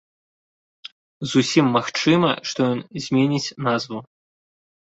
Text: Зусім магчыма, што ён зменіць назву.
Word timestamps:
Зусім 1.33 1.65
магчыма, 1.77 2.31
што 2.53 2.59
ён 2.71 2.79
зменіць 3.09 3.53
назву. 3.69 3.99